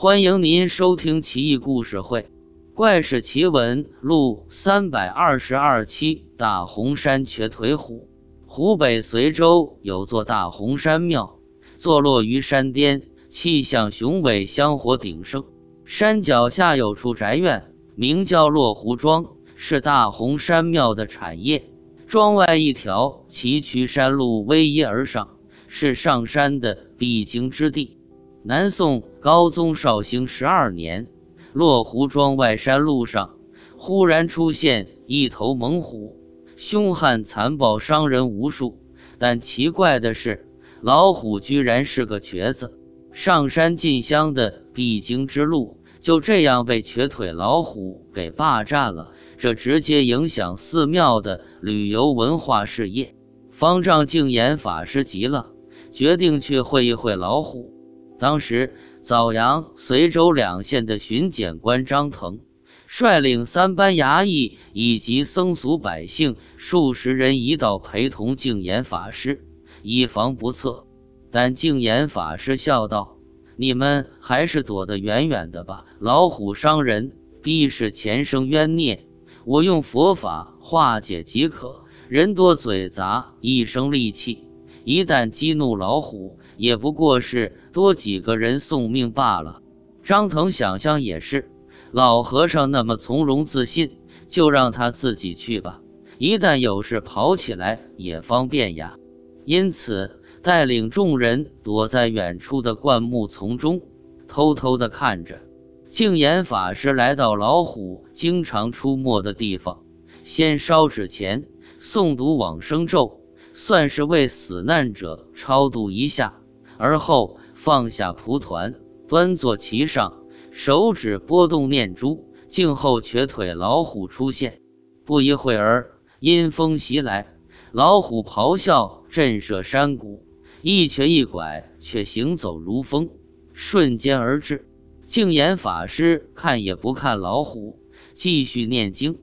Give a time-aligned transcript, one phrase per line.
[0.00, 2.20] 欢迎您收听《奇异故事会·
[2.72, 6.24] 怪事奇闻录》三百二十二期。
[6.36, 8.08] 大红山瘸腿虎。
[8.46, 11.40] 湖北随州有座大红山庙，
[11.76, 15.44] 坐落于山巅，气象雄伟，香火鼎盛。
[15.84, 19.26] 山脚下有处宅院，名叫落湖庄，
[19.56, 21.64] 是大红山庙的产业。
[22.06, 25.36] 庄外一条崎岖山路逶迤而上，
[25.66, 27.97] 是上山的必经之地。
[28.44, 31.06] 南宋高宗绍兴十二年，
[31.52, 33.36] 落湖庄外山路上
[33.76, 36.16] 忽然出现一头猛虎，
[36.56, 38.78] 凶悍残暴，伤人无数。
[39.18, 40.46] 但奇怪的是，
[40.80, 42.78] 老虎居然是个瘸子。
[43.12, 49.12] 上山进香的必经之路就这样被瘸腿老虎给霸占了。
[49.36, 53.16] 这直接影响寺庙的旅游文化事业。
[53.50, 55.50] 方丈净言法师急了，
[55.90, 57.74] 决定去会一会老虎。
[58.18, 62.40] 当时，枣阳、随州两县的巡检官张腾
[62.86, 69.44] 率领三班衙役以及僧俗百姓数十人一道陪同净言法师，
[69.82, 70.84] 以防不测。
[71.30, 73.18] 但净言法师笑道
[73.56, 79.04] ：“你们还是躲得远远的吧，老虎伤人，必是前生冤孽。”
[79.44, 81.84] 我用佛法化解即可。
[82.08, 84.44] 人多嘴杂，一生戾气，
[84.84, 89.62] 一旦激怒老虎，也不过是多几个人送命罢了。
[90.02, 91.48] 张腾想想也是，
[91.92, 95.80] 老和尚那么从容自信，就让他自己去吧。
[96.18, 98.96] 一旦有事跑起来也方便呀。
[99.44, 103.80] 因此，带领众人躲在远处的灌木丛中，
[104.26, 105.40] 偷偷地看着。
[105.88, 109.84] 净言法师来到老虎经常出没的地方，
[110.24, 111.44] 先烧纸钱，
[111.80, 113.20] 诵读往生咒，
[113.54, 116.34] 算是为死难者超度一下。
[116.76, 118.72] 而后放下蒲团，
[119.08, 124.60] 端坐其上，手指拨动念珠，静候瘸腿老虎出现。
[125.04, 127.26] 不一会儿，阴风袭来，
[127.72, 130.24] 老虎咆哮，震慑山谷，
[130.62, 133.10] 一瘸一拐，却行走如风，
[133.52, 134.64] 瞬间而至。
[135.08, 137.80] 净言法师看也不看老虎，
[138.14, 139.18] 继续念经。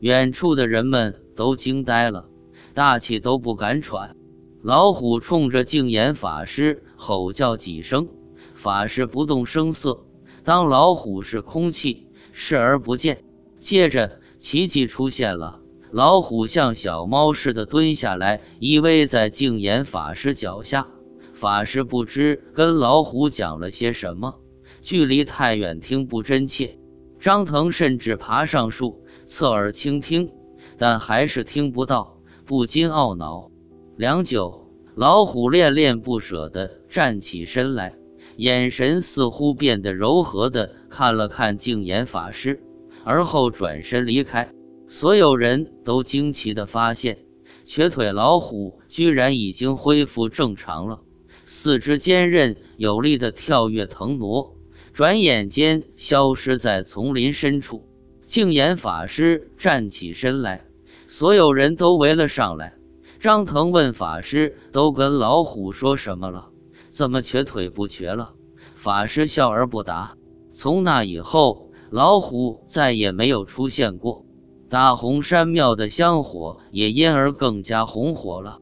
[0.00, 2.28] 远处的人们都惊呆了，
[2.74, 4.14] 大气都不敢喘。
[4.60, 8.08] 老虎冲着净言法师吼叫几声，
[8.54, 10.04] 法师不动声色，
[10.42, 13.22] 当老虎是空气，视而不见。
[13.60, 15.60] 接着奇迹出现了，
[15.92, 20.86] 老虎像小猫似的蹲下来，依偎在净言法师脚下。
[21.32, 24.34] 法师不知跟老虎讲了些什么。
[24.82, 26.78] 距离太远，听不真切。
[27.20, 30.30] 张腾甚至爬上树，侧耳倾听，
[30.76, 33.50] 但还是听不到，不禁懊恼。
[33.96, 34.67] 良久，
[34.98, 37.94] 老虎恋恋不舍地站起身来，
[38.36, 42.60] 眼神似乎变得柔和地看了看净言法师，
[43.04, 44.50] 而后转身离开。
[44.88, 47.16] 所有人都惊奇地发现，
[47.64, 50.98] 瘸腿老虎居然已经恢复正常了，
[51.46, 54.56] 四肢坚韧有力地跳跃腾挪。
[54.92, 57.86] 转眼间消失在丛林深处。
[58.26, 60.64] 净言法师站起身来，
[61.06, 62.74] 所有人都围了上来。
[63.18, 66.50] 张腾问法师：“都跟老虎说什么了？
[66.88, 68.34] 怎么瘸腿不瘸了？”
[68.76, 70.16] 法师笑而不答。
[70.52, 74.24] 从那以后，老虎再也没有出现过。
[74.68, 78.60] 大红山庙的香火也因而更加红火了。